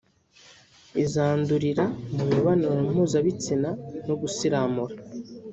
[1.03, 1.83] izandurira
[2.15, 3.69] mu mibonano mpuzabitsina
[4.07, 4.95] no gusiramura